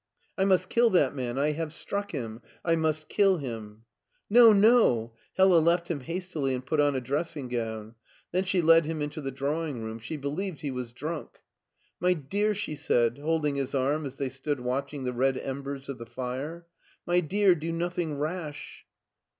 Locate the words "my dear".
12.01-12.55, 17.05-17.53